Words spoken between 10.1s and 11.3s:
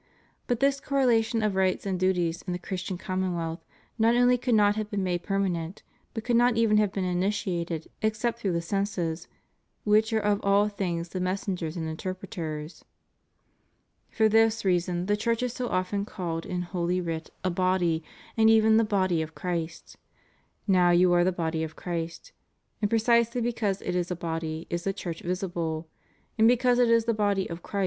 are of all things the